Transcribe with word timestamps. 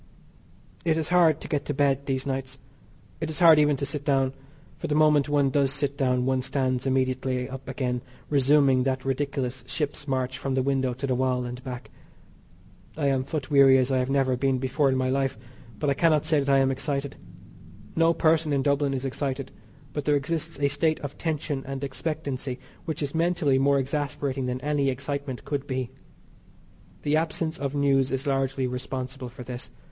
It 0.83 0.97
is 0.97 1.09
hard 1.09 1.39
to 1.41 1.47
get 1.47 1.63
to 1.65 1.75
bed 1.75 2.07
these 2.07 2.25
nights. 2.25 2.57
It 3.19 3.29
is 3.29 3.37
hard 3.37 3.59
even 3.59 3.77
to 3.77 3.85
sit 3.85 4.03
down, 4.03 4.33
for 4.75 4.87
the 4.87 4.95
moment 4.95 5.29
one 5.29 5.51
does 5.51 5.71
sit 5.71 5.95
down 5.95 6.25
one 6.25 6.41
stands 6.41 6.87
immediately 6.87 7.47
up 7.47 7.69
again 7.69 8.01
resuming 8.27 8.81
that 8.81 9.05
ridiculous 9.05 9.63
ship's 9.67 10.07
march 10.07 10.39
from 10.39 10.55
the 10.55 10.63
window 10.63 10.95
to 10.95 11.05
the 11.05 11.13
wall 11.13 11.45
and 11.45 11.63
back. 11.63 11.91
I 12.97 13.09
am 13.09 13.23
foot 13.23 13.51
weary 13.51 13.77
as 13.77 13.91
I 13.91 13.99
have 13.99 14.09
never 14.09 14.35
been 14.35 14.57
before 14.57 14.89
in 14.89 14.97
my 14.97 15.11
life, 15.11 15.37
but 15.77 15.91
I 15.91 15.93
cannot 15.93 16.25
say 16.25 16.39
that 16.39 16.49
I 16.49 16.57
am 16.57 16.71
excited. 16.71 17.15
No 17.95 18.11
person 18.11 18.51
in 18.51 18.63
Dublin 18.63 18.95
is 18.95 19.05
excited, 19.05 19.51
but 19.93 20.05
there 20.05 20.15
exists 20.15 20.59
a 20.59 20.67
state 20.67 20.99
of 21.01 21.15
tension 21.19 21.63
and 21.67 21.83
expectancy 21.83 22.57
which 22.85 23.03
is 23.03 23.13
mentally 23.13 23.59
more 23.59 23.77
exasperating 23.77 24.47
than 24.47 24.61
any 24.61 24.89
excitement 24.89 25.45
could 25.45 25.67
be. 25.67 25.91
The 27.03 27.17
absence 27.17 27.59
of 27.59 27.75
news 27.75 28.11
is 28.11 28.25
largely 28.25 28.65
responsible 28.65 29.29
for 29.29 29.43
this. 29.43 29.69